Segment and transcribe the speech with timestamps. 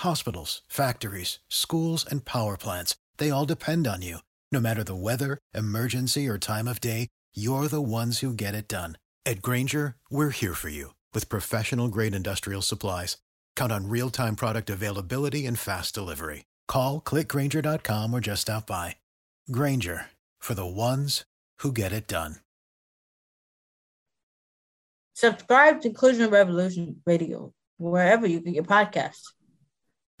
[0.00, 4.18] Hospitals, factories, schools, and power plants, they all depend on you.
[4.50, 8.66] No matter the weather, emergency, or time of day, you're the ones who get it
[8.66, 8.96] done.
[9.26, 13.18] At Grainger, we're here for you with professional grade industrial supplies.
[13.56, 16.46] Count on real time product availability and fast delivery.
[16.66, 18.96] Call clickgrainger.com or just stop by.
[19.52, 20.06] Grainger
[20.38, 21.24] for the ones
[21.58, 22.36] who get it done.
[25.12, 29.32] Subscribe to Inclusion Revolution Radio wherever you get your podcasts.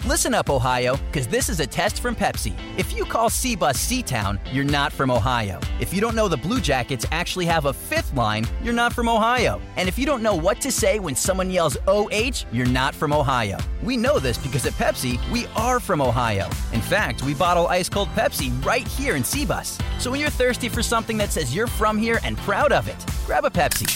[0.06, 2.54] Listen up, Ohio, because this is a test from Pepsi.
[2.78, 5.60] If you call C-Bus C-Town, you're not from Ohio.
[5.78, 9.10] If you don't know the Blue Jackets actually have a fifth line, you're not from
[9.10, 9.60] Ohio.
[9.76, 13.12] And if you don't know what to say when someone yells OH, you're not from
[13.12, 13.58] Ohio.
[13.82, 16.46] We know this because at Pepsi, we are from Ohio.
[16.72, 19.78] In fact, we bottle ice cold Pepsi right here in C-Bus.
[19.98, 23.04] So when you're thirsty for something that says you're from here and proud of it,
[23.26, 23.86] grab a Pepsi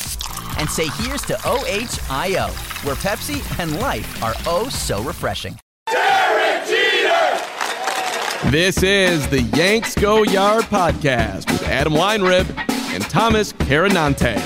[0.61, 2.51] and say here's to OHIO,
[2.85, 5.59] where Pepsi and life are oh so refreshing.
[8.55, 12.47] This is the Yanks Go Yard podcast with Adam Weinrib
[12.95, 14.37] and Thomas Carannante.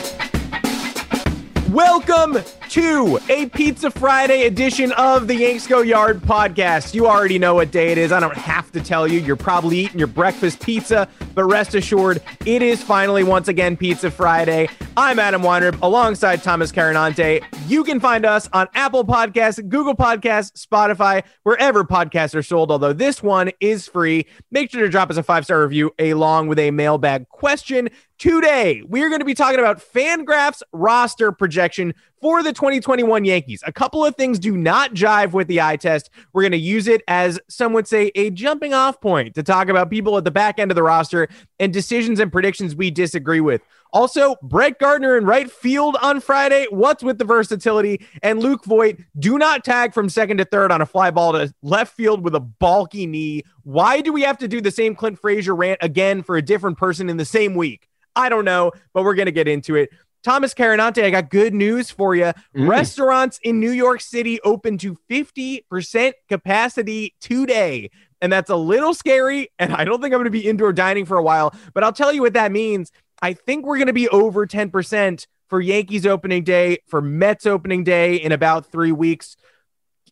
[1.69, 6.93] Welcome to a Pizza Friday edition of the Yanks Go Yard podcast.
[6.93, 8.13] You already know what day it is.
[8.13, 9.21] I don't have to tell you.
[9.21, 14.11] You're probably eating your breakfast pizza, but rest assured, it is finally once again Pizza
[14.11, 14.69] Friday.
[14.99, 17.43] I'm Adam Weinrib alongside Thomas Carannante.
[17.69, 22.93] You can find us on Apple Podcasts, Google Podcasts, Spotify, wherever podcasts are sold, although
[22.93, 24.27] this one is free.
[24.51, 27.89] Make sure to drop us a five star review along with a mailbag question.
[28.19, 33.63] Today, we are going to be talking about Fangraphs roster projection for the 2021 Yankees.
[33.67, 36.11] A couple of things do not jive with the eye test.
[36.33, 39.69] We're going to use it as some would say a jumping off point to talk
[39.69, 41.29] about people at the back end of the roster
[41.59, 43.63] and decisions and predictions we disagree with.
[43.93, 46.67] Also, Brett Gardner in right field on Friday.
[46.71, 48.07] What's with the versatility?
[48.23, 51.53] And Luke Voit, do not tag from second to third on a fly ball to
[51.63, 53.45] left field with a bulky knee.
[53.63, 56.77] Why do we have to do the same Clint Frazier rant again for a different
[56.77, 57.89] person in the same week?
[58.15, 59.91] I don't know, but we're going to get into it.
[60.23, 62.33] Thomas Carannante, I got good news for you.
[62.57, 62.69] Mm.
[62.69, 67.91] Restaurants in New York City open to 50% capacity today.
[68.21, 69.51] And that's a little scary.
[69.59, 71.93] And I don't think I'm going to be indoor dining for a while, but I'll
[71.93, 72.91] tell you what that means.
[73.23, 77.85] I think we're going to be over 10% for Yankees opening day, for Mets opening
[77.85, 79.37] day in about three weeks.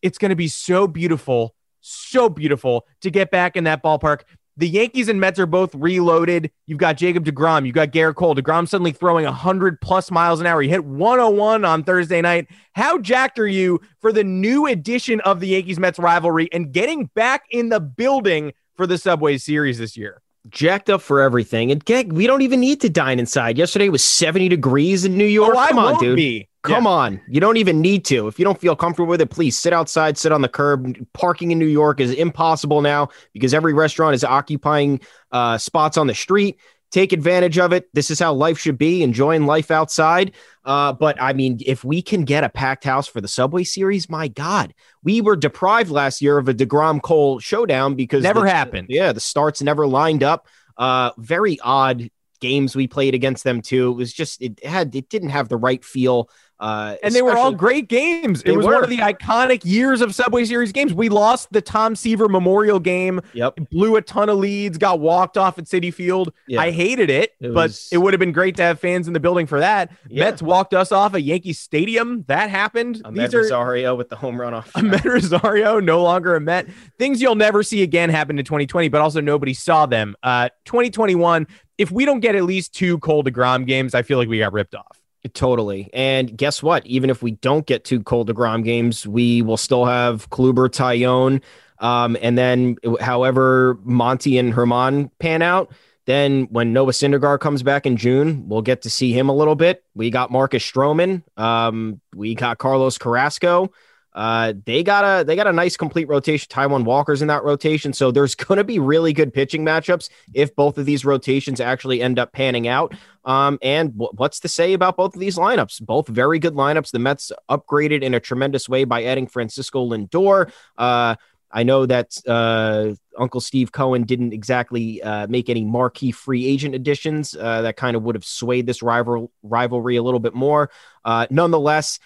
[0.01, 4.21] It's going to be so beautiful, so beautiful to get back in that ballpark.
[4.57, 6.51] The Yankees and Mets are both reloaded.
[6.65, 7.65] You've got Jacob DeGrom.
[7.65, 8.35] You've got Gerrit Cole.
[8.35, 10.61] DeGrom suddenly throwing 100 plus miles an hour.
[10.61, 12.47] He hit 101 on Thursday night.
[12.73, 17.05] How jacked are you for the new edition of the Yankees Mets rivalry and getting
[17.13, 20.21] back in the building for the Subway Series this year?
[20.49, 21.71] jacked up for everything.
[21.71, 23.57] And we don't even need to dine inside.
[23.57, 25.55] Yesterday was 70 degrees in New York.
[25.57, 26.15] Oh, Come on, dude.
[26.15, 26.47] Be.
[26.67, 26.89] Come yeah.
[26.89, 27.21] on.
[27.27, 28.27] You don't even need to.
[28.27, 30.95] If you don't feel comfortable with it, please sit outside, sit on the curb.
[31.13, 34.99] Parking in New York is impossible now because every restaurant is occupying
[35.31, 36.59] uh, spots on the street.
[36.89, 37.89] Take advantage of it.
[37.93, 40.33] This is how life should be, enjoying life outside.
[40.63, 44.09] Uh, but I mean, if we can get a packed house for the Subway Series,
[44.09, 44.73] my God,
[45.03, 48.87] we were deprived last year of a DeGrom Cole showdown because never the, happened.
[48.89, 50.47] Yeah, the starts never lined up.
[50.77, 53.91] Uh, very odd games we played against them too.
[53.91, 56.29] It was just it had it didn't have the right feel.
[56.59, 58.41] Uh, and they were all great games.
[58.43, 58.73] It was were.
[58.73, 60.93] one of the iconic years of Subway Series games.
[60.93, 63.21] We lost the Tom Seaver Memorial game.
[63.33, 63.69] Yep.
[63.69, 66.33] Blew a ton of leads, got walked off at Citi Field.
[66.47, 66.61] Yeah.
[66.61, 67.89] I hated it, it but was...
[67.91, 69.91] it would have been great to have fans in the building for that.
[70.09, 70.25] Yeah.
[70.25, 72.23] Mets walked us off a Yankee Stadium.
[72.27, 73.01] That happened.
[73.03, 74.71] Amed These are Rosario with the home run off.
[74.73, 76.67] Amed Rosario, no longer a Met.
[76.97, 80.15] Things you'll never see again happened in 2020, but also nobody saw them.
[80.23, 81.45] Uh, 2021,
[81.77, 84.53] if we don't get at least two Cole DeGrom games, I feel like we got
[84.53, 84.99] ripped off.
[85.33, 85.89] Totally.
[85.93, 86.85] And guess what?
[86.85, 91.41] Even if we don't get two Cole DeGrom games, we will still have Kluber, Taillon,
[91.79, 95.71] Um, and then however Monty and Germán pan out,
[96.05, 99.55] then when Noah Syndergaard comes back in June, we'll get to see him a little
[99.55, 99.83] bit.
[99.93, 101.21] We got Marcus Stroman.
[101.37, 103.71] Um, we got Carlos Carrasco.
[104.17, 106.49] Uh, they got a they got a nice complete rotation.
[106.49, 110.55] Taijuan Walker's in that rotation, so there's going to be really good pitching matchups if
[110.55, 112.95] both of these rotations actually end up panning out.
[113.25, 115.85] Um, and w- what's to say about both of these lineups?
[115.85, 116.89] Both very good lineups.
[116.89, 120.51] The Mets upgraded in a tremendous way by adding Francisco Lindor.
[120.79, 121.13] Uh,
[121.51, 126.73] I know that uh, Uncle Steve Cohen didn't exactly uh, make any marquee free agent
[126.73, 130.71] additions uh, that kind of would have swayed this rival rivalry a little bit more.
[131.05, 131.99] Uh, nonetheless,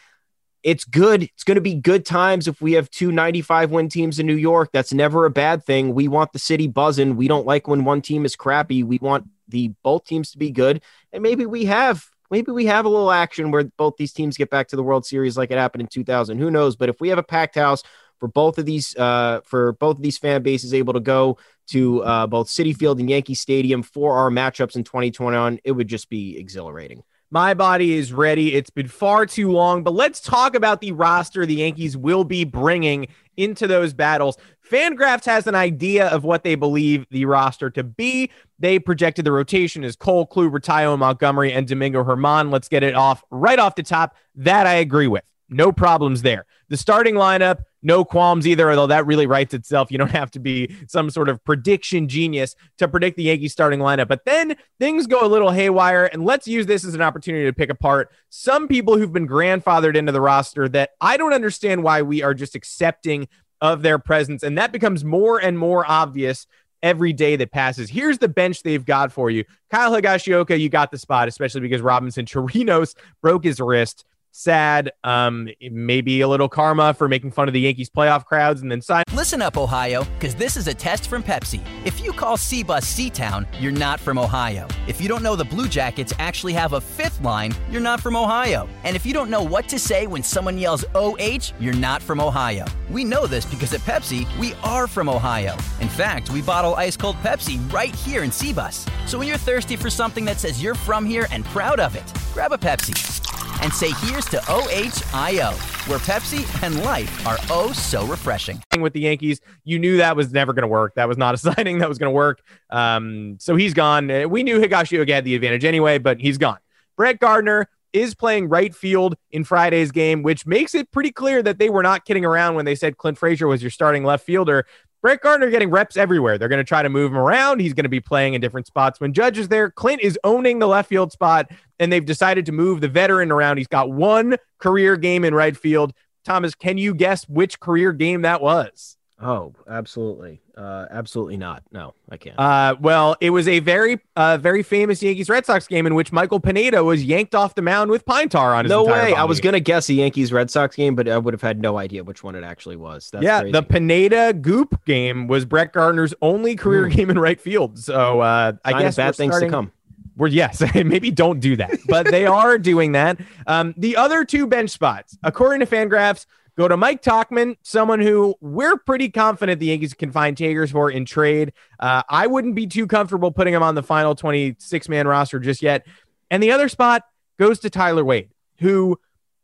[0.63, 1.23] it's good.
[1.23, 4.35] It's going to be good times if we have two 95 win teams in New
[4.35, 4.69] York.
[4.71, 5.93] That's never a bad thing.
[5.93, 7.15] We want the city buzzing.
[7.15, 8.83] We don't like when one team is crappy.
[8.83, 10.81] We want the both teams to be good.
[11.11, 14.49] And maybe we have maybe we have a little action where both these teams get
[14.49, 16.37] back to the World Series like it happened in 2000.
[16.39, 16.75] Who knows?
[16.75, 17.83] But if we have a packed house
[18.19, 21.37] for both of these uh, for both of these fan bases able to go
[21.67, 25.87] to uh, both Citi Field and Yankee Stadium for our matchups in 2021, it would
[25.87, 27.03] just be exhilarating.
[27.33, 28.55] My body is ready.
[28.55, 32.43] It's been far too long, but let's talk about the roster the Yankees will be
[32.43, 33.07] bringing
[33.37, 34.37] into those battles.
[34.69, 38.29] Fangraphs has an idea of what they believe the roster to be.
[38.59, 42.51] They projected the rotation as Cole, Kluber, Taillon, Montgomery, and Domingo Germán.
[42.51, 44.13] Let's get it off right off the top.
[44.35, 45.23] That I agree with.
[45.47, 46.45] No problems there.
[46.67, 49.91] The starting lineup, no qualms either, although that really writes itself.
[49.91, 53.79] You don't have to be some sort of prediction genius to predict the Yankees starting
[53.79, 54.07] lineup.
[54.07, 57.53] But then things go a little haywire, and let's use this as an opportunity to
[57.53, 62.01] pick apart some people who've been grandfathered into the roster that I don't understand why
[62.01, 63.27] we are just accepting
[63.61, 64.43] of their presence.
[64.43, 66.47] And that becomes more and more obvious
[66.83, 67.89] every day that passes.
[67.89, 69.45] Here's the bench they've got for you.
[69.69, 74.91] Kyle Higashioka, you got the spot, especially because Robinson Chirinos broke his wrist sad.
[75.03, 78.81] Um, maybe a little karma for making fun of the Yankees playoff crowds and then
[78.81, 79.03] sign.
[79.13, 81.61] Listen up, Ohio, because this is a test from Pepsi.
[81.85, 84.67] If you call C Bus C Town, you're not from Ohio.
[84.87, 88.15] If you don't know the Blue Jackets actually have a fifth line, you're not from
[88.15, 88.67] Ohio.
[88.83, 92.19] And if you don't know what to say when someone yells OH, you're not from
[92.19, 92.65] Ohio.
[92.89, 95.53] We know this because at Pepsi, we are from Ohio.
[95.79, 98.85] In fact, we bottle ice cold Pepsi right here in C Bus.
[99.05, 102.13] So when you're thirsty for something that says you're from here and proud of it,
[102.33, 103.21] grab a Pepsi
[103.61, 105.51] and say here's to OHIO,
[105.87, 108.61] where Pepsi and life are oh so refreshing.
[108.79, 110.95] With the Yankees, you knew that was never going to work.
[110.95, 112.41] That was not a signing that was going to work.
[112.69, 114.09] Um, so he's gone.
[114.09, 116.57] Uh, we knew Higashioka had the advantage anyway, but he's gone.
[116.97, 121.59] Brett Gardner is playing right field in Friday's game, which makes it pretty clear that
[121.59, 124.65] they were not kidding around when they said Clint Frazier was your starting left fielder.
[125.01, 126.37] Brett Gardner getting reps everywhere.
[126.37, 127.59] They're going to try to move him around.
[127.59, 129.71] He's going to be playing in different spots when Judge is there.
[129.71, 131.49] Clint is owning the left field spot,
[131.79, 133.57] and they've decided to move the veteran around.
[133.57, 135.93] He's got one career game in right field.
[136.23, 138.97] Thomas, can you guess which career game that was?
[139.21, 140.41] Oh, absolutely.
[140.57, 141.63] Uh, absolutely not.
[141.71, 142.39] No, I can't.
[142.39, 146.11] Uh, well, it was a very, uh, very famous Yankees Red Sox game in which
[146.11, 148.69] Michael Pineda was yanked off the mound with pine tar on his.
[148.69, 148.91] No way.
[148.91, 149.13] Body.
[149.13, 151.77] I was gonna guess a Yankees Red Sox game, but I would have had no
[151.77, 153.09] idea which one it actually was.
[153.11, 153.51] That's yeah, crazy.
[153.51, 156.95] the Pineda Goop game was Brett Gardner's only career mm.
[156.95, 157.77] game in right field.
[157.77, 159.71] So uh, I guess bad things starting, to come.
[160.17, 163.19] We're yes, maybe don't do that, but they are doing that.
[163.47, 166.25] Um, the other two bench spots, according to Fangraphs.
[166.57, 170.91] Go to Mike Tauchman, someone who we're pretty confident the Yankees can find takers for
[170.91, 171.53] in trade.
[171.79, 175.61] Uh, I wouldn't be too comfortable putting him on the final 26 man roster just
[175.61, 175.87] yet.
[176.29, 177.03] And the other spot
[177.39, 178.99] goes to Tyler Wade, who,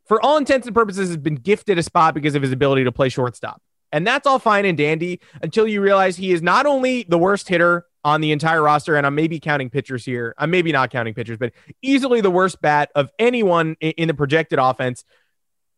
[0.06, 2.92] for all intents and purposes, has been gifted a spot because of his ability to
[2.92, 3.62] play shortstop.
[3.90, 7.48] And that's all fine and dandy until you realize he is not only the worst
[7.48, 10.34] hitter on the entire roster, and I'm maybe counting pitchers here.
[10.38, 11.52] I'm maybe not counting pitchers, but
[11.82, 15.04] easily the worst bat of anyone in the projected offense.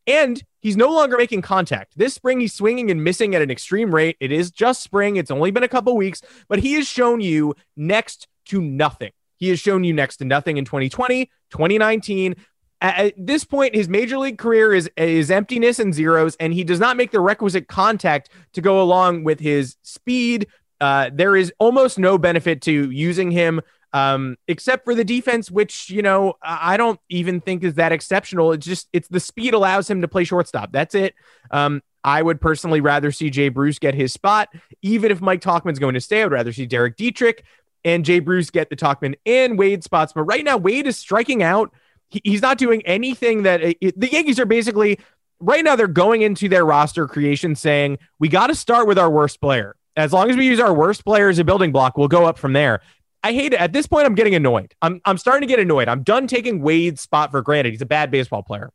[0.07, 1.97] And he's no longer making contact.
[1.97, 4.17] This spring, he's swinging and missing at an extreme rate.
[4.21, 5.17] It is just spring.
[5.17, 9.13] It's only been a couple weeks, but he has shown you next to nothing.
[9.37, 12.37] He has shown you next to nothing in 2020, 2019.
[12.83, 16.81] At this point, his major league career is, is emptiness and zeros, and he does
[16.81, 20.47] not make the requisite contact to go along with his speed.
[20.81, 23.61] Uh, there is almost no benefit to using him
[23.93, 28.53] um, except for the defense, which you know I don't even think is that exceptional.
[28.53, 30.73] It's just it's the speed allows him to play shortstop.
[30.73, 31.15] That's it.
[31.51, 34.49] Um, I would personally rather see Jay Bruce get his spot,
[34.83, 36.23] even if Mike Tauchman's going to stay.
[36.23, 37.45] I would rather see Derek Dietrich
[37.85, 40.13] and Jay Bruce get the Tauchman and Wade spots.
[40.13, 41.73] But right now, Wade is striking out.
[42.09, 44.99] He, he's not doing anything that it, the Yankees are basically
[45.41, 45.77] right now.
[45.77, 49.77] They're going into their roster creation saying we got to start with our worst player.
[49.97, 52.39] As long as we use our worst player as a building block, we'll go up
[52.39, 52.81] from there.
[53.23, 53.61] I hate it.
[53.61, 54.75] At this point, I'm getting annoyed.
[54.81, 55.89] I'm I'm starting to get annoyed.
[55.89, 57.71] I'm done taking Wade's spot for granted.
[57.71, 58.71] He's a bad baseball player.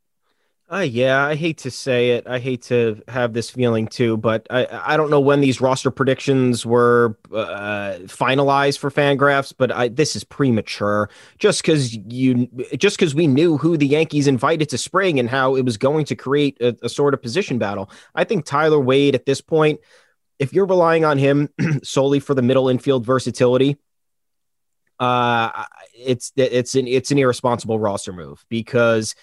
[0.72, 2.26] Uh, yeah, I hate to say it.
[2.26, 5.92] I hate to have this feeling too, but I I don't know when these roster
[5.92, 11.12] predictions were uh, finalized for Fangraphs, but I this is premature.
[11.38, 12.48] Just because you,
[12.78, 16.06] just because we knew who the Yankees invited to spring and how it was going
[16.06, 17.92] to create a, a sort of position battle.
[18.16, 19.80] I think Tyler Wade at this point,
[20.40, 21.50] if you're relying on him
[21.84, 23.78] solely for the middle infield versatility,
[25.00, 29.16] uh, it's it's an it's an irresponsible roster move because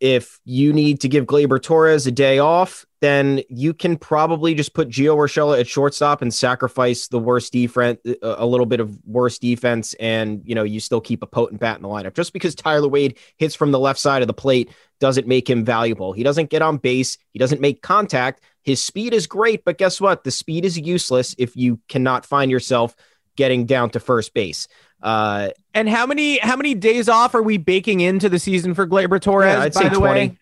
[0.00, 4.72] if you need to give Gleyber Torres a day off, then you can probably just
[4.72, 9.38] put Gio Urshela at shortstop and sacrifice the worst defense, a little bit of worse
[9.38, 12.14] defense, and you know you still keep a potent bat in the lineup.
[12.14, 15.64] Just because Tyler Wade hits from the left side of the plate doesn't make him
[15.64, 16.12] valuable.
[16.12, 17.18] He doesn't get on base.
[17.32, 18.42] He doesn't make contact.
[18.62, 20.24] His speed is great, but guess what?
[20.24, 22.94] The speed is useless if you cannot find yourself
[23.36, 24.66] getting down to first base.
[25.02, 28.86] Uh, and how many how many days off are we baking into the season for
[28.86, 29.52] Gleyber Torres?
[29.52, 30.20] Yeah, I'd by say the 20.
[30.20, 30.38] way,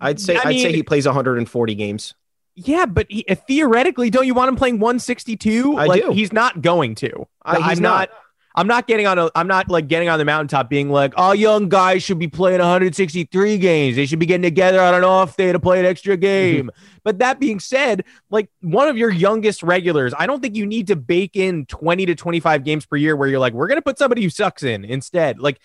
[0.00, 2.14] I'd say I would say he plays 140 games.
[2.54, 5.76] Yeah, but he, theoretically, don't you want him playing 162?
[5.76, 6.12] I like, do.
[6.12, 7.26] He's not going to.
[7.44, 8.10] Uh, he's I'm not.
[8.10, 8.18] not
[8.54, 11.34] I'm not getting on a I'm not like getting on the mountaintop being like, all
[11.34, 13.96] young guys should be playing 163 games.
[13.96, 16.20] They should be getting together on an off day to play an extra mm-hmm.
[16.20, 16.70] game.
[17.04, 20.88] but that being said, like one of your youngest regulars, I don't think you need
[20.88, 23.98] to bake in 20 to 25 games per year where you're like, we're gonna put
[23.98, 25.38] somebody who sucks in instead.
[25.38, 25.60] Like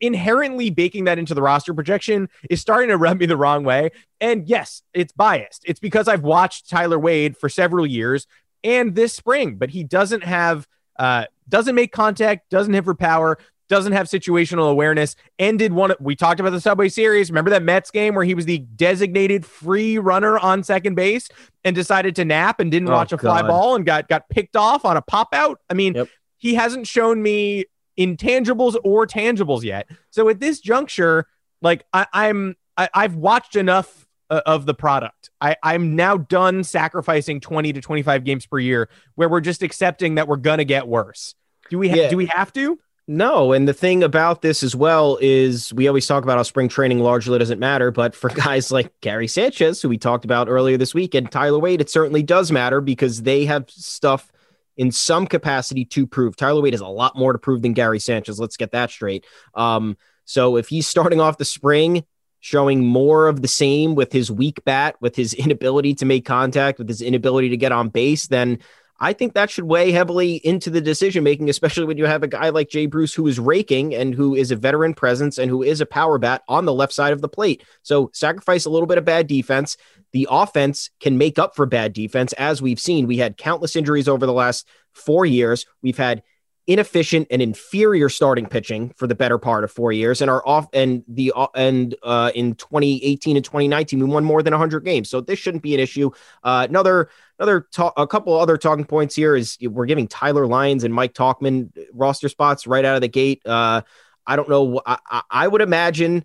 [0.00, 3.90] inherently baking that into the roster projection is starting to rub me the wrong way.
[4.20, 5.62] And yes, it's biased.
[5.64, 8.26] It's because I've watched Tyler Wade for several years
[8.64, 10.66] and this spring, but he doesn't have
[10.98, 13.38] uh, doesn't make contact, doesn't hit for power,
[13.68, 15.16] doesn't have situational awareness.
[15.38, 15.92] Ended one.
[16.00, 17.30] We talked about the Subway Series.
[17.30, 21.28] Remember that Mets game where he was the designated free runner on second base
[21.64, 23.48] and decided to nap and didn't oh, watch a fly God.
[23.48, 25.60] ball and got got picked off on a pop out.
[25.68, 26.08] I mean, yep.
[26.36, 27.64] he hasn't shown me
[27.98, 29.88] intangibles or tangibles yet.
[30.10, 31.26] So at this juncture,
[31.62, 35.30] like I, I'm, I, I've watched enough of the product.
[35.40, 40.16] I, I'm now done sacrificing 20 to 25 games per year where we're just accepting
[40.16, 41.34] that we're going to get worse.
[41.70, 42.08] Do we, ha- yeah.
[42.08, 42.78] do we have to?
[43.08, 46.68] No, and the thing about this as well is we always talk about how spring
[46.68, 50.76] training largely doesn't matter, but for guys like Gary Sanchez, who we talked about earlier
[50.76, 54.32] this week, and Tyler Wade, it certainly does matter because they have stuff
[54.76, 56.36] in some capacity to prove.
[56.36, 58.40] Tyler Wade has a lot more to prove than Gary Sanchez.
[58.40, 59.24] Let's get that straight.
[59.54, 62.04] Um, so if he's starting off the spring
[62.46, 66.78] showing more of the same with his weak bat, with his inability to make contact,
[66.78, 68.60] with his inability to get on base, then
[69.00, 72.28] I think that should weigh heavily into the decision making, especially when you have a
[72.28, 75.64] guy like Jay Bruce who is raking and who is a veteran presence and who
[75.64, 77.64] is a power bat on the left side of the plate.
[77.82, 79.76] So sacrifice a little bit of bad defense.
[80.12, 83.08] The offense can make up for bad defense, as we've seen.
[83.08, 85.66] We had countless injuries over the last four years.
[85.82, 86.22] We've had
[86.66, 90.66] inefficient and inferior starting pitching for the better part of four years and our off
[90.72, 95.08] and the and uh, in 2018 and 2019 we won more than 100 games.
[95.08, 96.10] So this shouldn't be an issue.
[96.42, 97.08] Uh, another
[97.38, 101.14] another talk, a couple other talking points here is we're giving Tyler Lyons and Mike
[101.14, 103.42] Tauchman roster spots right out of the gate.
[103.46, 103.82] Uh,
[104.26, 106.24] I don't know I, I would imagine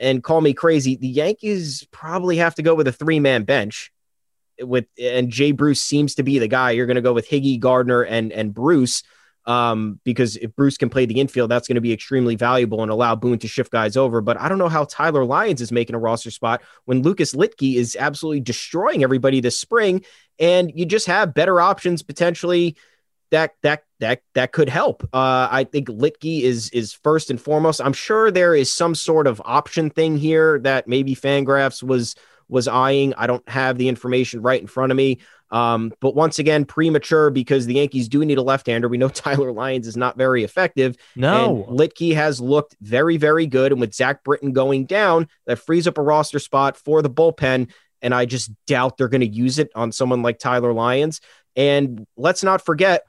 [0.00, 3.92] and call me crazy the Yankees probably have to go with a three man bench
[4.60, 6.70] with and Jay Bruce seems to be the guy.
[6.70, 9.02] You're going to go with Higgy Gardner and and Bruce
[9.48, 12.90] um, because if Bruce can play the infield, that's going to be extremely valuable and
[12.90, 14.20] allow Boone to shift guys over.
[14.20, 17.74] But I don't know how Tyler Lyons is making a roster spot when Lucas Luetge
[17.74, 20.04] is absolutely destroying everybody this spring,
[20.38, 22.76] and you just have better options potentially
[23.30, 25.02] that that that that could help.
[25.14, 27.80] Uh, I think Luetge is is first and foremost.
[27.80, 32.14] I'm sure there is some sort of option thing here that maybe Fangraphs was
[32.48, 33.14] was eyeing.
[33.14, 35.20] I don't have the information right in front of me.
[35.50, 38.88] Um, but once again, premature because the Yankees do need a left-hander.
[38.88, 40.96] We know Tyler Lyons is not very effective.
[41.16, 45.58] No, and Luetge has looked very, very good, and with Zach Britton going down, that
[45.58, 47.70] frees up a roster spot for the bullpen.
[48.00, 51.20] And I just doubt they're going to use it on someone like Tyler Lyons.
[51.56, 53.02] And let's not forget,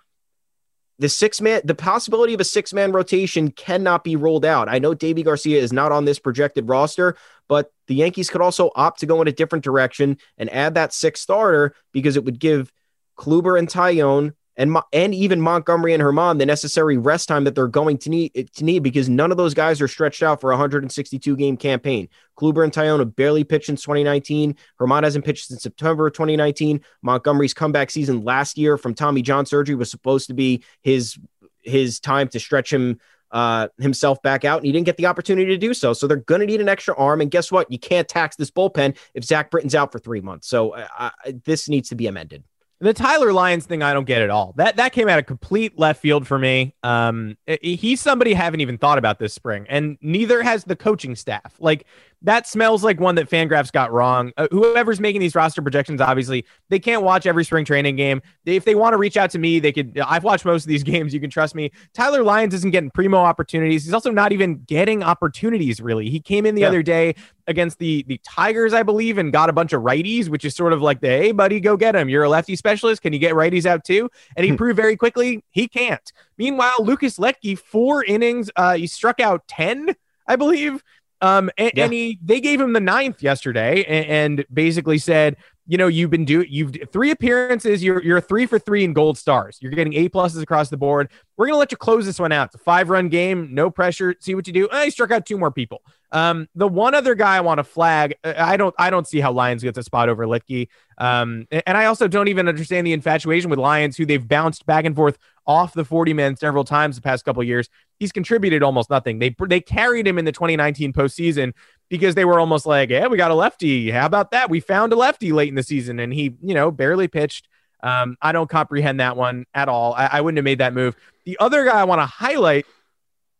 [0.99, 4.67] the six man, the possibility of a six man rotation cannot be ruled out.
[4.69, 7.15] I know Deivi Garcia is not on this projected roster,
[7.47, 10.93] but the Yankees could also opt to go in a different direction and add that
[10.93, 12.71] sixth starter because it would give
[13.17, 17.67] Kluber and Taillon and and even Montgomery and Germán the necessary rest time that they're
[17.67, 20.53] going to need to need because none of those guys are stretched out for a
[20.53, 22.09] 162 game campaign.
[22.37, 24.55] Kluber and have barely pitched since 2019.
[24.79, 26.81] Germán hasn't pitched since September 2019.
[27.01, 31.17] Montgomery's comeback season last year from Tommy John surgery was supposed to be his
[31.61, 32.99] his time to stretch him
[33.31, 35.93] uh, himself back out, and he didn't get the opportunity to do so.
[35.93, 37.21] So they're going to need an extra arm.
[37.21, 37.71] And guess what?
[37.71, 40.49] You can't tax this bullpen if Zach Britton's out for three months.
[40.49, 41.11] So uh,
[41.45, 42.43] this needs to be amended.
[42.81, 44.53] The Tyler Lyons thing, I don't get at all.
[44.55, 46.73] That that came out of complete left field for me.
[46.81, 51.15] Um, he's somebody I haven't even thought about this spring, and neither has the coaching
[51.15, 51.55] staff.
[51.59, 51.85] Like
[52.21, 54.31] that smells like one that Fangraphs got wrong.
[54.37, 58.21] Uh, whoever's making these roster projections, obviously, they can't watch every spring training game.
[58.45, 59.97] They, if they want to reach out to me, they could.
[59.99, 61.13] I've watched most of these games.
[61.13, 61.71] You can trust me.
[61.93, 63.85] Tyler Lyons isn't getting primo opportunities.
[63.85, 66.09] He's also not even getting opportunities, really.
[66.09, 66.67] He came in the yeah.
[66.67, 67.15] other day
[67.47, 70.73] against the the Tigers, I believe, and got a bunch of righties, which is sort
[70.73, 72.09] of like the hey, buddy, go get him.
[72.09, 73.01] You're a lefty specialist.
[73.01, 74.09] Can you get righties out too?
[74.35, 74.57] And he hmm.
[74.57, 76.11] proved very quickly he can't.
[76.37, 79.95] Meanwhile, Lucas Luetge, four innings, uh, he struck out 10,
[80.27, 80.83] I believe.
[81.21, 81.83] Um, and, yeah.
[81.85, 85.35] and, he they gave him the ninth yesterday, and, and, basically said,
[85.69, 89.19] you know, you've been doing you've three appearances, you're you're three for three in gold
[89.19, 89.59] stars.
[89.61, 91.09] You're getting A pluses across the board.
[91.37, 92.47] We're gonna let you close this one out.
[92.47, 94.15] It's a five run game, no pressure.
[94.19, 94.67] See what you do.
[94.83, 95.83] He struck out two more people.
[96.11, 99.19] Um, the one other guy I want to flag, uh, I don't I don't see
[99.19, 100.69] how Lyons gets a spot over Luetge.
[100.97, 104.85] Um, and I also don't even understand the infatuation with Lyons, who they've bounced back
[104.85, 107.69] and forth off the 40 men several times the past couple years.
[107.99, 109.19] He's contributed almost nothing.
[109.19, 111.53] They they carried him in the 2019 postseason
[111.89, 113.89] because they were almost like, yeah, we got a lefty.
[113.91, 114.49] How about that?
[114.49, 117.47] We found a lefty late in the season, and he, you know, barely pitched.
[117.81, 119.93] Um, I don't comprehend that one at all.
[119.93, 120.95] I, I wouldn't have made that move.
[121.25, 122.65] The other guy I want to highlight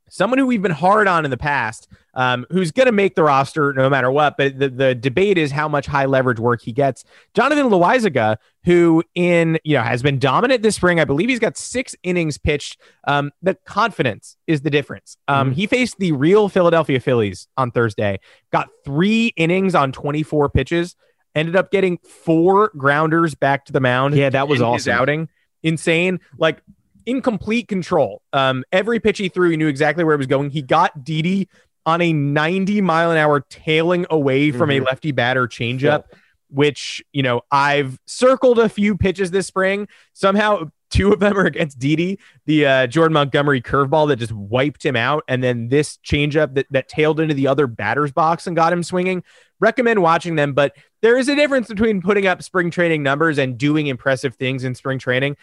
[0.09, 3.23] someone who we've been hard on in the past, um, who's going to make the
[3.23, 4.35] roster no matter what.
[4.37, 7.03] But the, the debate is how much high leverage work he gets.
[7.33, 10.99] Jonathan Loaisiga, who in you know has been dominant this spring.
[10.99, 12.79] I believe he's got six innings pitched.
[13.07, 15.17] Um, the confidence is the difference.
[15.27, 15.55] Um, mm-hmm.
[15.55, 18.19] He faced the real Philadelphia Phillies on Thursday.
[18.51, 20.95] Got three innings on 24 pitches.
[21.35, 24.15] Ended up getting four grounders back to the mound.
[24.15, 24.93] Yeah, that was awesome.
[24.93, 25.29] outing
[25.63, 26.19] insane.
[26.37, 26.61] Like
[27.09, 28.21] in complete control.
[28.33, 30.51] Um, every pitch he threw, he knew exactly where it was going.
[30.51, 31.49] He got Didi
[31.87, 34.83] on a 90 mile an hour tailing away from mm-hmm.
[34.83, 36.15] a lefty batter changeup, yep.
[36.49, 39.87] which, you know, I've circled a few pitches this spring.
[40.13, 44.85] Somehow two of them are against Didi, the uh, Jordan Montgomery curveball that just wiped
[44.85, 45.23] him out.
[45.27, 48.83] And then this changeup that, that tailed into the other batter's box and got him
[48.83, 49.23] swinging.
[49.59, 53.57] Recommend watching them, but there is a difference between putting up spring training numbers and
[53.57, 55.35] doing impressive things in spring training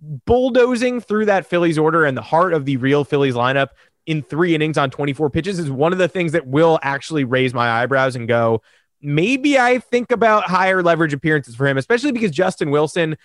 [0.00, 3.68] bulldozing through that Phillies order and the heart of the real Phillies lineup
[4.06, 7.54] in three innings on 24 pitches is one of the things that will actually raise
[7.54, 8.62] my eyebrows and go,
[9.00, 13.16] maybe I think about higher leverage appearances for him, especially because Justin Wilson,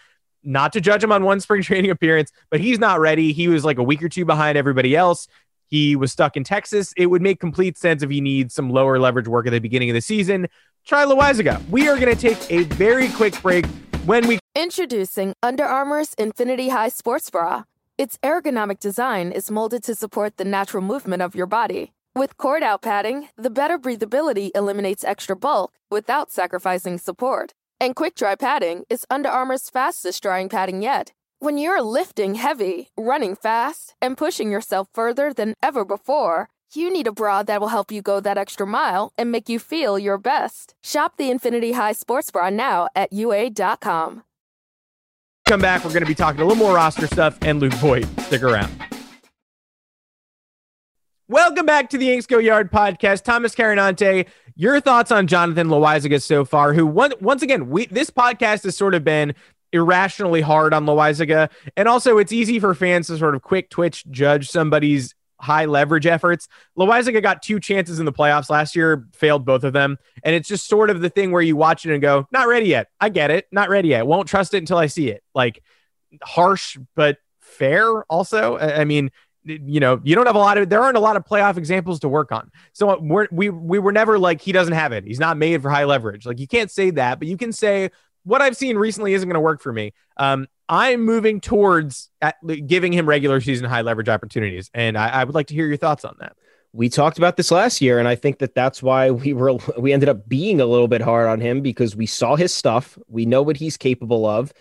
[0.44, 3.34] not to judge him on one spring training appearance, but he's not ready.
[3.34, 5.28] He was like a week or two behind everybody else.
[5.68, 6.94] He was stuck in Texas.
[6.98, 9.89] It would make complete sense if he needs some lower leverage work at the beginning
[9.89, 10.48] of the season.
[10.86, 11.68] Try Loaisiga.
[11.70, 13.65] We are going to take a very quick break
[14.10, 17.65] when we Introducing Under Armour's Infinity High Sports Bra.
[17.95, 21.91] Its ergonomic design is molded to support the natural movement of your body.
[22.15, 27.54] With cord out padding, the better breathability eliminates extra bulk without sacrificing support.
[27.80, 31.12] And quick dry padding is Under Armour's fastest drying padding yet.
[31.38, 37.08] When you're lifting heavy, running fast, and pushing yourself further than ever before, you need
[37.08, 40.17] a bra that will help you go that extra mile and make you feel your
[40.17, 40.73] best.
[40.84, 44.23] Shop the Infinity High Sports Bra now at UA.com.
[45.47, 48.05] Come back, we're going to be talking a little more roster stuff and Luke Voit.
[48.21, 48.71] Stick around.
[51.27, 53.23] Welcome back to the Yanks Go Yard podcast.
[53.23, 58.10] Thomas Carannante, your thoughts on Jonathan Loaisiga so far, who one, once again, we this
[58.10, 59.36] podcast has sort of been
[59.71, 61.49] irrationally hard on Loaisiga.
[61.77, 66.06] And also it's easy for fans to sort of quick twitch judge somebody's high leverage
[66.06, 66.47] efforts.
[66.78, 69.97] Loaisiga got two chances in the playoffs last year, failed both of them.
[70.23, 72.67] And it's just sort of the thing where you watch it and go, not ready
[72.67, 72.88] yet.
[72.99, 73.47] I get it.
[73.52, 74.06] Not ready yet.
[74.06, 75.23] Won't trust it until I see it.
[75.34, 75.63] Like
[76.21, 78.58] harsh, but fair also.
[78.58, 79.12] I mean,
[79.43, 82.02] you know, you don't have a lot of, there aren't a lot of playoff examples
[82.02, 82.52] to work on.
[82.73, 85.06] So we're, we, we were never like, he doesn't have it.
[85.06, 86.25] He's not made for high leverage.
[86.25, 87.89] Like you can't say that, but you can say,
[88.25, 89.93] what I've seen recently isn't going to work for me.
[90.17, 92.12] Um, I'm moving towards
[92.67, 95.77] giving him regular season high leverage opportunities, and I, I would like to hear your
[95.77, 96.36] thoughts on that.
[96.71, 99.91] We talked about this last year, and I think that that's why we were we
[99.91, 103.25] ended up being a little bit hard on him because we saw his stuff, we
[103.25, 104.53] know what he's capable of,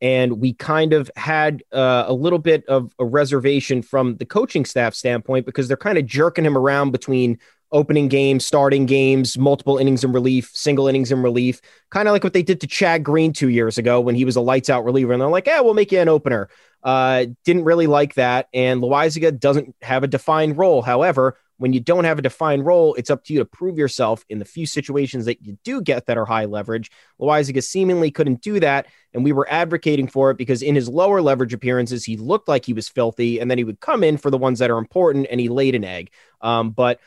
[0.00, 4.64] and we kind of had uh, a little bit of a reservation from the coaching
[4.64, 7.38] staff standpoint because they're kind of jerking him around between
[7.72, 12.24] opening games, starting games, multiple innings in relief, single innings in relief, kind of like
[12.24, 14.84] what they did to Chad Green two years ago when he was a lights out
[14.84, 15.12] reliever.
[15.12, 16.48] And they're like, yeah, we'll make you an opener.
[16.82, 18.48] Uh, didn't really like that.
[18.54, 20.82] And Loaisiga doesn't have a defined role.
[20.82, 24.24] However, when you don't have a defined role, it's up to you to prove yourself
[24.28, 26.90] in the few situations that you do get that are high leverage.
[27.20, 31.22] Loaisiga seemingly couldn't do that, and we were advocating for it because in his lower
[31.22, 34.30] leverage appearances, he looked like he was filthy, and then he would come in for
[34.30, 36.10] the ones that are important, and he laid an egg.
[36.42, 37.00] Um, but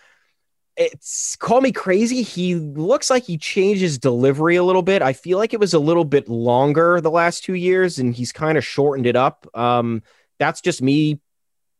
[0.79, 2.21] it's call me crazy.
[2.21, 5.01] He looks like he changed his delivery a little bit.
[5.01, 8.31] I feel like it was a little bit longer the last two years, and he's
[8.31, 9.45] kind of shortened it up.
[9.53, 10.01] Um,
[10.39, 11.19] that's just me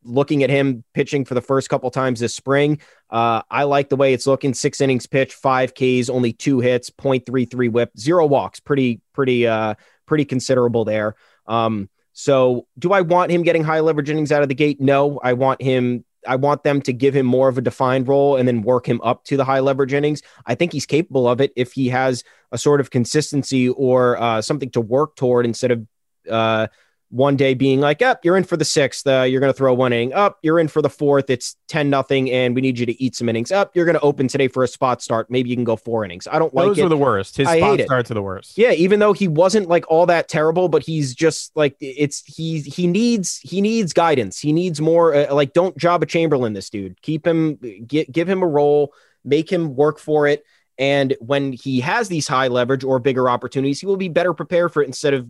[0.04, 3.96] looking at him pitching for the first couple times this spring, uh, I like the
[3.96, 4.54] way it's looking.
[4.54, 8.60] Six innings pitched, five Ks, only two hits, 0.33 whip, zero walks.
[8.60, 11.16] Pretty, pretty, uh, pretty considerable there.
[11.48, 14.82] Um, so do I want him getting high leverage innings out of the gate?
[14.82, 16.04] No, I want him.
[16.28, 19.00] I want them to give him more of a defined role and then work him
[19.02, 20.22] up to the high leverage innings.
[20.46, 24.42] I think he's capable of it if he has a sort of consistency or uh,
[24.42, 25.88] something to work toward instead of
[26.30, 26.68] uh,
[27.10, 29.06] one day being like, up, oh, you're in for the sixth.
[29.08, 30.14] Uh, you're going to throw one inning.
[30.14, 31.30] Up, oh, you're in for the fourth.
[31.30, 33.52] It's 10 nothing, and we need you to eat some innings.
[33.52, 35.30] Up, oh, you're going to open today for a spot start.
[35.30, 36.28] Maybe you can go four innings.
[36.32, 36.86] I don't like Those it.
[36.86, 37.38] are the worst.
[37.38, 38.58] His I spot starts are the worst.
[38.58, 42.62] Yeah, even though he wasn't like all that terrible, but he's just like it's he
[42.62, 44.40] he needs he needs guidance.
[44.40, 47.02] He needs more uh, like don't Joba Chamberlain this dude.
[47.02, 47.56] Keep him
[47.88, 48.94] get, give him a role,
[49.24, 50.44] make him work for it.
[50.78, 54.72] And when he has these high leverage or bigger opportunities, he will be better prepared
[54.72, 55.28] for it instead of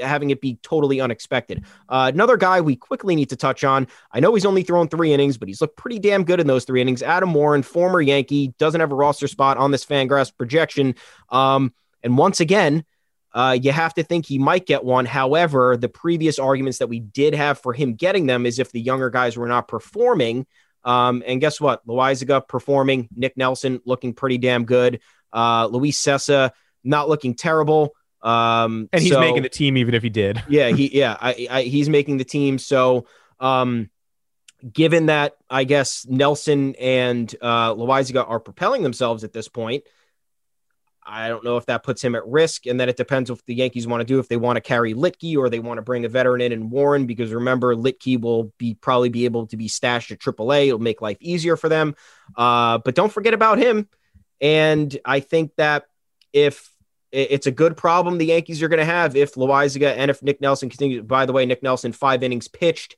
[0.00, 1.64] having it be totally unexpected.
[1.88, 3.86] Uh, another guy we quickly need to touch on.
[4.12, 6.64] I know he's only thrown three innings, but he's looked pretty damn good in those
[6.64, 7.02] three innings.
[7.02, 10.94] Adam Warren, former Yankee, doesn't have a roster spot on this Fangraphs projection.
[11.30, 12.84] Um, and once again,
[13.32, 15.04] uh, you have to think he might get one.
[15.04, 18.80] However, the previous arguments that we did have for him getting them is if the
[18.80, 20.46] younger guys were not performing.
[20.84, 21.86] Um, and guess what?
[21.86, 25.00] Loaisiga performing, Nick Nelson looking pretty damn good.
[25.32, 27.94] Uh, Luis Cessa not looking terrible.
[28.26, 30.42] Um, and he's so, making the team even if he did.
[30.48, 32.58] yeah, he yeah, I, I, he's making the team.
[32.58, 33.06] So,
[33.38, 33.88] um,
[34.72, 39.84] given that I guess Nelson and uh, Loaisiga are propelling themselves at this point,
[41.04, 43.54] I don't know if that puts him at risk, and then it depends if the
[43.54, 46.04] Yankees want to do if they want to carry Luetge or they want to bring
[46.04, 49.68] a veteran in and Warren because remember Luetge will be probably be able to be
[49.68, 50.66] stashed at AAA.
[50.66, 51.94] It'll make life easier for them.
[52.36, 53.88] Uh, but don't forget about him.
[54.40, 55.84] And I think that
[56.32, 56.75] if
[57.12, 60.40] it's a good problem the Yankees are going to have if Loaisiga and if Nick
[60.40, 61.04] Nelson continues.
[61.04, 62.96] By the way, Nick Nelson five innings pitched,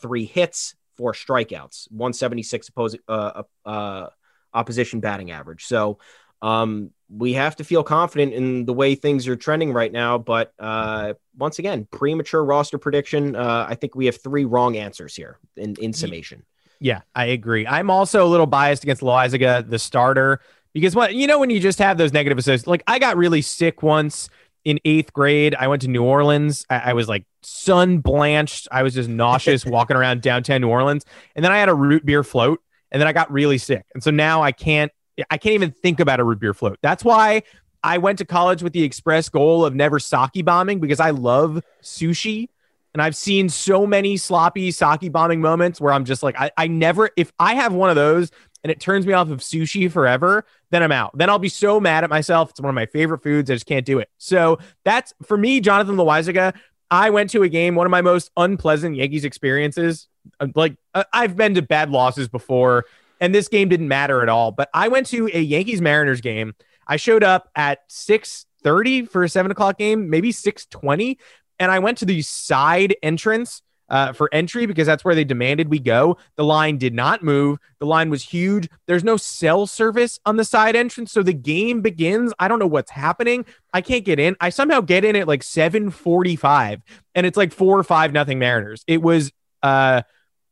[0.00, 4.06] three hits, four strikeouts, 176 opposing uh, uh,
[4.54, 5.64] opposition batting average.
[5.64, 5.98] So
[6.42, 10.18] um, we have to feel confident in the way things are trending right now.
[10.18, 13.34] But uh, once again, premature roster prediction.
[13.34, 16.44] Uh, I think we have three wrong answers here in, in summation.
[16.80, 17.66] Yeah, I agree.
[17.66, 20.40] I'm also a little biased against Loaisiga, the starter,
[20.80, 22.66] because what you know when you just have those negative associations.
[22.66, 24.28] Like I got really sick once
[24.64, 25.54] in eighth grade.
[25.54, 26.66] I went to New Orleans.
[26.70, 28.68] I, I was like sun blanched.
[28.70, 32.04] I was just nauseous walking around downtown New Orleans, and then I had a root
[32.04, 32.60] beer float,
[32.90, 34.92] and then I got really sick, and so now I can't
[35.30, 36.78] I can't even think about a root beer float.
[36.82, 37.42] That's why
[37.82, 41.62] I went to college with the express goal of never sake bombing because I love
[41.82, 42.48] sushi.
[42.94, 46.66] And I've seen so many sloppy sake bombing moments where I'm just like, I, I
[46.66, 48.30] never, if I have one of those
[48.68, 51.16] and it turns me off of sushi forever, then I'm out.
[51.16, 52.50] Then I'll be so mad at myself.
[52.50, 53.50] It's one of my favorite foods.
[53.50, 54.10] I just can't do it.
[54.18, 56.54] So that's for me, Jonathan Loaisiga.
[56.90, 60.08] I went to a game, one of my most unpleasant Yankees experiences.
[60.38, 62.84] Uh, like uh, I've been to bad losses before
[63.20, 64.52] and this game didn't matter at all.
[64.52, 66.54] But I went to a Yankees Mariners game.
[66.86, 71.18] I showed up at six thirty for a seven o'clock game, maybe six twenty,
[71.58, 73.62] and I went to the side entrance.
[73.88, 76.18] Uh, for entry because that's where they demanded we go.
[76.36, 77.58] The line did not move.
[77.78, 78.68] The line was huge.
[78.86, 81.10] There's no cell service on the side entrance.
[81.10, 82.34] So the game begins.
[82.38, 83.46] I don't know what's happening.
[83.72, 84.36] I can't get in.
[84.40, 86.82] I somehow get in at like 745
[87.14, 88.84] and it's like four or five nothing Mariners.
[88.86, 90.02] It was uh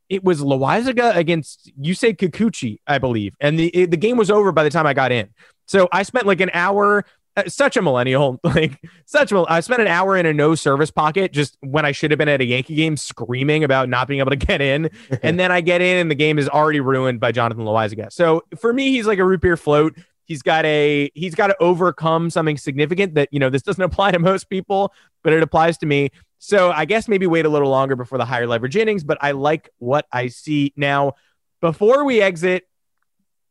[0.09, 4.51] it was Loaisiga against Yusei Kikuchi, I believe, and the it, the game was over
[4.51, 5.29] by the time I got in.
[5.67, 7.05] So I spent like an hour.
[7.37, 9.31] Uh, such a millennial, like such.
[9.31, 12.17] A, I spent an hour in a no service pocket just when I should have
[12.17, 14.89] been at a Yankee game, screaming about not being able to get in,
[15.21, 18.11] and then I get in and the game is already ruined by Jonathan Loaisiga.
[18.11, 19.95] So for me, he's like a root beer float.
[20.25, 24.11] He's got a he's got to overcome something significant that you know this doesn't apply
[24.11, 24.91] to most people,
[25.23, 26.09] but it applies to me.
[26.39, 29.31] So I guess maybe wait a little longer before the higher leverage innings, but I
[29.31, 31.13] like what I see now.
[31.61, 32.67] Before we exit,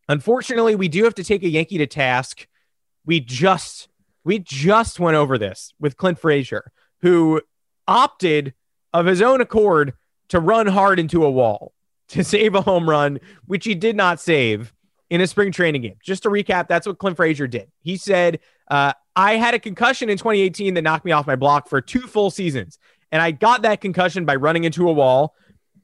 [0.08, 2.48] unfortunately, we do have to take a Yankee to task.
[3.06, 3.88] We just
[4.24, 7.40] we just went over this with Clint Frazier, who
[7.86, 8.54] opted
[8.92, 9.94] of his own accord
[10.28, 11.72] to run hard into a wall
[12.08, 14.72] to save a home run, which he did not save
[15.08, 15.96] in a spring training game.
[16.02, 17.70] Just to recap, that's what Clint Frazier did.
[17.80, 21.68] He said, uh, I had a concussion in 2018 that knocked me off my block
[21.68, 22.78] for two full seasons.
[23.12, 25.34] And I got that concussion by running into a wall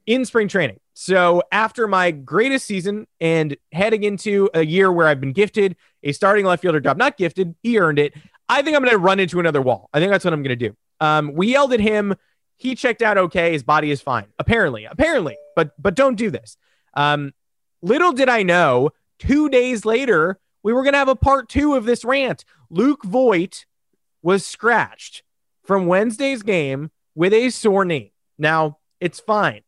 [0.05, 0.79] in spring training.
[0.93, 6.11] So after my greatest season and heading into a year where I've been gifted a
[6.11, 8.13] starting left fielder job, not gifted, he earned it.
[8.49, 9.89] I think I'm going to run into another wall.
[9.93, 10.75] I think that's what I'm going to do.
[10.99, 12.15] Um, we yelled at him.
[12.57, 13.51] He checked out okay.
[13.51, 14.25] His body is fine.
[14.37, 16.57] Apparently, apparently, but but don't do this.
[16.93, 17.33] Um,
[17.81, 21.75] little did I know two days later, we were going to have a part two
[21.75, 22.45] of this rant.
[22.69, 23.65] Luke Voit
[24.21, 25.23] was scratched
[25.63, 28.13] from Wednesday's game with a sore knee.
[28.37, 29.61] Now, it's fine.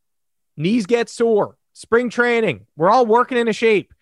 [0.58, 1.58] Knees get sore.
[1.74, 2.68] Spring training.
[2.78, 3.94] We're all working in a shape.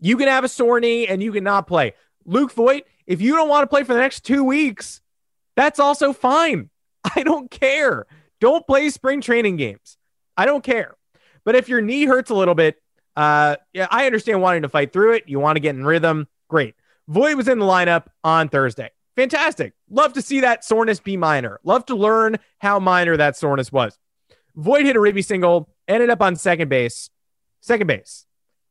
[0.00, 1.94] You can have a sore knee and you can not play.
[2.24, 5.00] Luke Voit, if you don't want to play for the next two weeks,
[5.54, 6.70] that's also fine.
[7.16, 8.06] I don't care.
[8.40, 9.96] Don't play spring training games.
[10.36, 10.96] I don't care.
[11.44, 12.82] But if your knee hurts a little bit,
[13.16, 15.24] uh, yeah, I understand wanting to fight through it.
[15.26, 16.28] You want to get in rhythm.
[16.48, 16.74] Great.
[17.08, 18.90] Voit was in the lineup on Thursday.
[19.14, 19.72] Fantastic.
[19.88, 21.58] Love to see that soreness be minor.
[21.64, 23.98] Love to learn how minor that soreness was.
[24.54, 27.08] Voit hit a ribby single, ended up on second base.
[27.60, 28.25] Second base.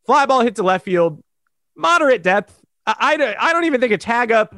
[0.05, 1.21] Fly ball hit to left field.
[1.75, 2.61] Moderate depth.
[2.85, 4.55] I, I, I don't even think a tag up,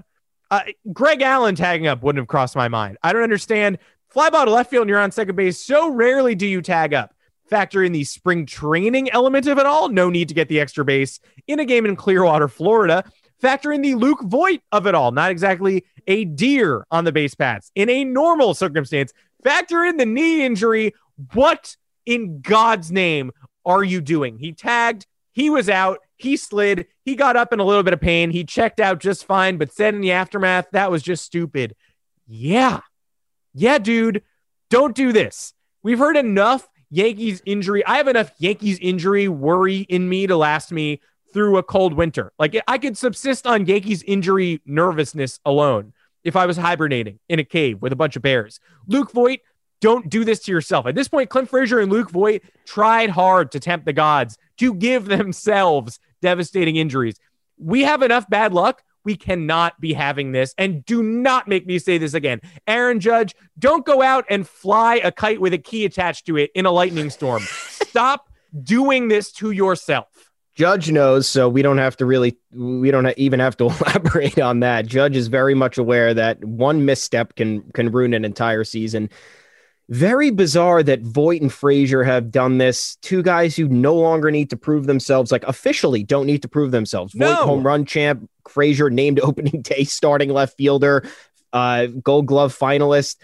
[0.49, 0.61] uh,
[0.93, 2.97] Greg Allen tagging up wouldn't have crossed my mind.
[3.03, 3.79] I don't understand.
[4.09, 5.59] Fly ball to left field and you're on second base.
[5.59, 7.13] So rarely do you tag up.
[7.49, 9.89] Factor in the spring training element of it all.
[9.89, 13.03] No need to get the extra base in a game in Clearwater, Florida.
[13.39, 15.11] Factor in the Luke Voit of it all.
[15.11, 19.13] Not exactly a deer on the base paths in a normal circumstance.
[19.43, 20.93] Factor in the knee injury.
[21.33, 23.31] What in God's name
[23.65, 24.37] are you doing?
[24.39, 25.05] He tagged,
[25.37, 28.43] he was out, he slid, he got up in a little bit of pain, he
[28.43, 31.75] checked out just fine, but said in the aftermath, that was just stupid.
[32.25, 32.79] Yeah.
[33.53, 34.23] Yeah, dude,
[34.71, 35.53] don't do this.
[35.83, 37.85] We've heard enough Yankees injury.
[37.85, 41.01] I have enough Yankees injury worry in me to last me
[41.33, 42.33] through a cold winter.
[42.39, 47.43] Like I could subsist on Yankees injury nervousness alone if I was hibernating in a
[47.43, 48.59] cave with a bunch of bears.
[48.87, 49.41] Luke Voit,
[49.81, 50.85] don't do this to yourself.
[50.85, 54.73] At this point, Clint Frazier and Luke Voit tried hard to tempt the gods to
[54.73, 57.19] give themselves devastating injuries.
[57.57, 58.83] We have enough bad luck.
[59.03, 60.53] We cannot be having this.
[60.57, 62.41] And do not make me say this again.
[62.67, 66.51] Aaron Judge, don't go out and fly a kite with a key attached to it
[66.53, 67.43] in a lightning storm.
[67.43, 68.29] Stop
[68.63, 70.07] doing this to yourself.
[70.55, 74.59] Judge knows, so we don't have to really, we don't even have to elaborate on
[74.61, 74.87] that.
[74.87, 79.09] Judge is very much aware that one misstep can can ruin an entire season.
[79.89, 82.97] Very bizarre that Voit and Frazier have done this.
[83.01, 86.71] Two guys who no longer need to prove themselves, like officially don't need to prove
[86.71, 87.15] themselves.
[87.15, 87.27] No.
[87.27, 91.07] Voit home run champ, Frazier named opening day starting left fielder,
[91.53, 93.15] uh, Gold Glove finalist.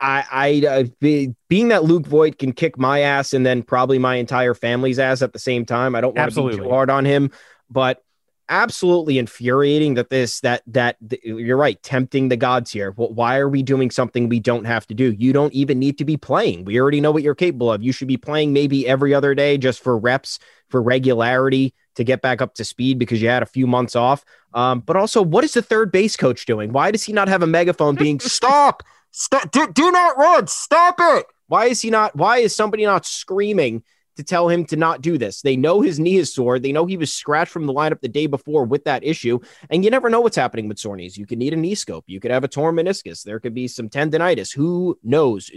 [0.00, 3.98] I, I uh, be, being that Luke Voit can kick my ass and then probably
[3.98, 5.94] my entire family's ass at the same time.
[5.94, 7.30] I don't want to be too hard on him,
[7.70, 8.02] but
[8.48, 13.48] absolutely infuriating that this that that you're right tempting the gods here well, why are
[13.48, 16.64] we doing something we don't have to do you don't even need to be playing
[16.64, 19.56] we already know what you're capable of you should be playing maybe every other day
[19.56, 23.46] just for reps for regularity to get back up to speed because you had a
[23.46, 27.04] few months off um, but also what is the third base coach doing why does
[27.04, 28.82] he not have a megaphone being stop
[29.16, 29.52] Stop!
[29.52, 30.48] Do, do not run!
[30.48, 31.26] Stop it!
[31.46, 32.16] Why is he not?
[32.16, 33.84] Why is somebody not screaming
[34.16, 35.42] to tell him to not do this?
[35.42, 36.58] They know his knee is sore.
[36.58, 39.38] They know he was scratched from the lineup the day before with that issue.
[39.70, 41.16] And you never know what's happening with sore knees.
[41.16, 42.04] You could need a knee scope.
[42.06, 43.22] You could have a torn meniscus.
[43.22, 44.54] There could be some tendonitis.
[44.54, 45.50] Who knows?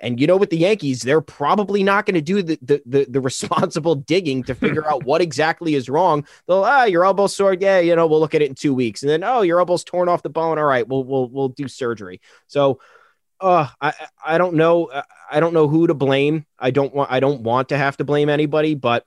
[0.00, 3.06] And you know, with the Yankees, they're probably not going to do the, the, the
[3.08, 6.26] the responsible digging to figure out what exactly is wrong.
[6.46, 7.54] They'll ah, your elbow's sore.
[7.54, 9.02] Yeah, you know, we'll look at it in two weeks.
[9.02, 10.58] And then oh, your elbow's torn off the bone.
[10.58, 12.20] All right, we'll we'll we'll do surgery.
[12.46, 12.80] So
[13.40, 13.92] uh, I
[14.24, 14.86] I don't know.
[14.86, 16.46] Uh, I don't know who to blame.
[16.58, 19.04] I don't want I don't want to have to blame anybody, but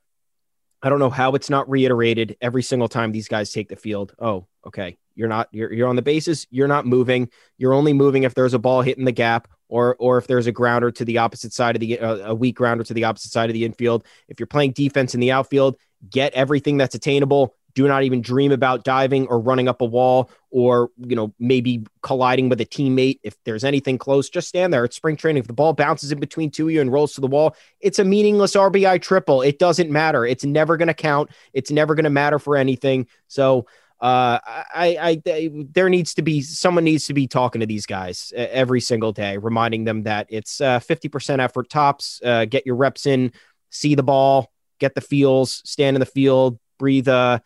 [0.81, 4.13] I don't know how it's not reiterated every single time these guys take the field.
[4.19, 4.97] Oh, okay.
[5.15, 7.29] You're not you're you're on the bases, you're not moving.
[7.57, 10.51] You're only moving if there's a ball hitting the gap or or if there's a
[10.51, 13.49] grounder to the opposite side of the uh, a weak grounder to the opposite side
[13.49, 14.05] of the infield.
[14.27, 15.77] If you're playing defense in the outfield,
[16.09, 20.29] get everything that's attainable do not even dream about diving or running up a wall
[20.49, 24.29] or you know maybe colliding with a teammate if there's anything close.
[24.29, 24.85] Just stand there.
[24.85, 25.41] It's spring training.
[25.41, 27.99] If the ball bounces in between two of you and rolls to the wall it's
[27.99, 29.41] a meaningless rbi triple.
[29.41, 30.25] It doesn't matter.
[30.25, 31.31] It's never going to count.
[31.53, 33.07] It's never going to matter for anything.
[33.27, 33.65] So
[33.99, 37.85] uh, I, I, I, there needs to be someone needs to be talking to these
[37.85, 42.19] guys every single day, reminding them that it's uh, 50% effort tops.
[42.23, 43.31] Uh, get your reps in,
[43.69, 47.39] see the ball, get the feels, stand in the field, breathe, uh,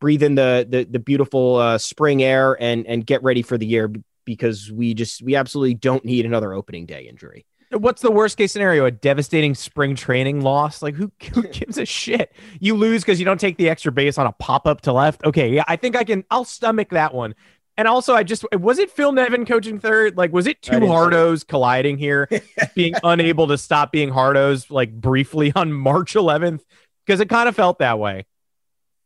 [0.00, 3.66] breathe in the the, the beautiful uh, spring air and and get ready for the
[3.66, 3.92] year
[4.24, 7.46] because we just we absolutely don't need another opening day injury.
[7.70, 8.86] What's the worst case scenario?
[8.86, 10.80] A devastating spring training loss?
[10.82, 12.32] Like who, who gives a shit?
[12.60, 15.24] You lose because you don't take the extra base on a pop up to left.
[15.24, 16.24] Okay, yeah, I think I can.
[16.30, 17.34] I'll stomach that one.
[17.78, 20.16] And also, I just was it Phil Nevin coaching third?
[20.16, 22.28] Like, was it two hardos colliding here,
[22.74, 26.60] being unable to stop being hardos like briefly on March 11th?
[27.06, 28.26] Because it kind of felt that way.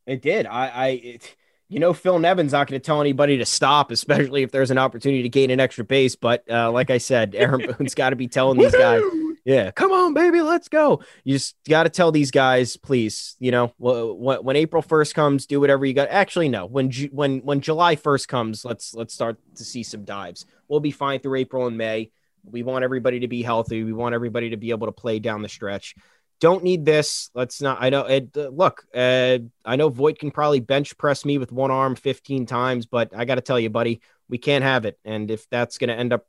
[0.07, 0.47] It did.
[0.47, 1.37] I, I, it,
[1.73, 4.79] you know, Phil Nevin's not going to tell anybody to stop, especially if there's an
[4.79, 6.17] opportunity to gain an extra base.
[6.17, 9.03] But uh, like I said, Aaron Boone's got to be telling these guys,
[9.45, 11.03] yeah, come on, baby, let's go.
[11.25, 15.47] You just got to tell these guys, please, you know, when, when April 1st comes,
[15.47, 16.09] do whatever you got.
[16.11, 20.45] Actually, no, when, when, when July 1st comes, let's, let's start to see some dives.
[20.69, 22.11] We'll be fine through April and May.
[22.45, 23.83] We want everybody to be healthy.
[23.83, 25.95] We want everybody to be able to play down the stretch
[26.43, 27.31] don't need this.
[27.35, 27.79] Let's not.
[27.81, 28.01] I know.
[28.01, 31.95] It, uh, look, uh, I know Voit can probably bench press me with one arm
[31.95, 34.99] 15 times, but I got to tell you, buddy, we can't have it.
[35.05, 36.27] And if that's going to end up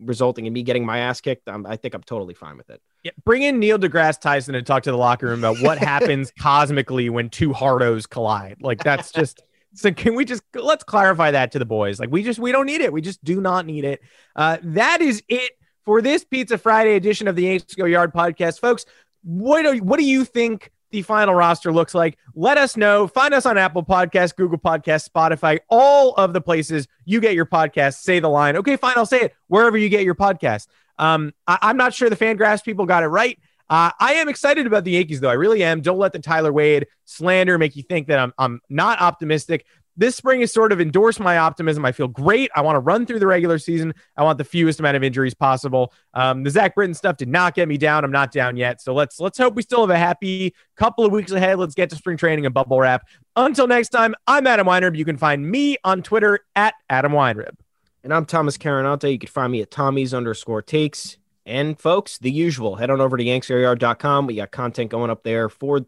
[0.00, 2.80] resulting in me getting my ass kicked, I'm, I think I'm totally fine with it.
[3.02, 6.32] Yeah, bring in Neil deGrasse Tyson and talk to the locker room about what happens
[6.40, 8.56] cosmically when two hardos collide.
[8.62, 9.42] Like that's just.
[9.74, 12.00] So can we just let's clarify that to the boys?
[12.00, 12.92] Like we just we don't need it.
[12.92, 14.00] We just do not need it.
[14.34, 15.52] Uh, that is it
[15.84, 18.86] for this Pizza Friday edition of the Yanks Go Yard podcast, folks.
[19.24, 22.18] What do what do you think the final roster looks like?
[22.34, 23.08] Let us know.
[23.08, 27.46] Find us on Apple Podcasts, Google Podcasts, Spotify, all of the places you get your
[27.46, 27.94] podcast.
[27.96, 28.56] Say the line.
[28.56, 28.94] Okay, fine.
[28.96, 30.68] I'll say it wherever you get your podcast.
[30.98, 33.38] Um, I, am not sure the Fangraphs people got it right.
[33.68, 35.30] Uh, I am excited about the Yankees, though.
[35.30, 35.80] I really am.
[35.80, 39.64] Don't let the Tyler Wade slander make you think that I'm, I'm not optimistic.
[39.96, 41.84] This spring has sort of endorsed my optimism.
[41.84, 42.50] I feel great.
[42.54, 43.94] I want to run through the regular season.
[44.16, 45.92] I want the fewest amount of injuries possible.
[46.14, 48.04] Um, the Zach Britton stuff did not get me down.
[48.04, 48.80] I'm not down yet.
[48.80, 51.58] So let's let's hope we still have a happy couple of weeks ahead.
[51.58, 53.06] Let's get to spring training and bubble wrap.
[53.36, 54.96] Until next time, I'm Adam Weinrib.
[54.96, 57.56] You can find me on Twitter at Adam Weinrib.
[58.02, 59.10] And I'm Thomas Carannante.
[59.10, 61.16] You can find me at Tommy's underscore takes.
[61.46, 62.76] And folks, the usual.
[62.76, 64.26] Head on over to yanksgoyard.com.
[64.26, 65.86] We got content going up there for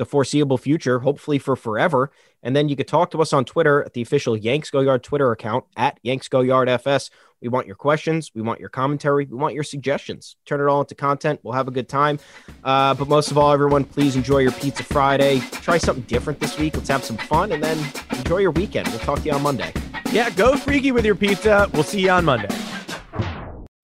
[0.00, 2.10] the foreseeable future, hopefully for forever.
[2.42, 5.02] And then you could talk to us on Twitter at the official Yanks Go Yard
[5.02, 7.10] Twitter account at Yanks Go Yard FS.
[7.42, 8.30] We want your questions.
[8.34, 9.26] We want your commentary.
[9.26, 10.36] We want your suggestions.
[10.46, 11.40] Turn it all into content.
[11.42, 12.18] We'll have a good time.
[12.64, 15.40] Uh, but most of all, everyone, please enjoy your Pizza Friday.
[15.50, 16.74] Try something different this week.
[16.74, 17.78] Let's have some fun and then
[18.16, 18.88] enjoy your weekend.
[18.88, 19.70] We'll talk to you on Monday.
[20.12, 21.68] Yeah, go freaky with your pizza.
[21.74, 22.48] We'll see you on Monday.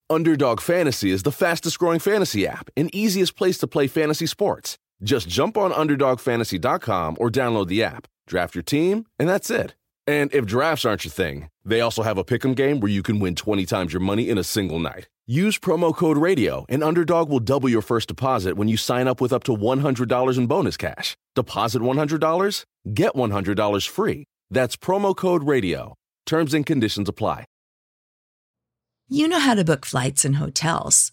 [0.09, 4.79] Underdog Fantasy is the fastest growing fantasy app and easiest place to play fantasy sports.
[5.03, 9.75] Just jump on UnderdogFantasy.com or download the app, draft your team, and that's it.
[10.07, 13.19] And if drafts aren't your thing, they also have a pick'em game where you can
[13.19, 15.09] win 20 times your money in a single night.
[15.27, 19.21] Use promo code RADIO, and Underdog will double your first deposit when you sign up
[19.21, 21.17] with up to $100 in bonus cash.
[21.35, 24.25] Deposit $100, get $100 free.
[24.51, 25.95] That's promo code RADIO.
[26.27, 27.45] Terms and conditions apply.
[29.09, 31.13] You know how to book flights and hotels.